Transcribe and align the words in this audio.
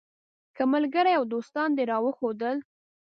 که 0.55 0.63
ملګري 0.73 1.13
او 1.17 1.23
دوستان 1.33 1.69
دې 1.77 1.83
راوښودل. 1.91 2.57